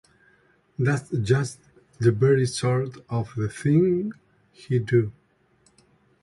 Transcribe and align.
That’s 0.79 1.11
just 1.11 1.59
the 1.99 2.11
very 2.11 2.47
sort 2.47 2.97
of 3.07 3.35
thing 3.53 4.13
he’d 4.51 4.87
do. 4.87 5.11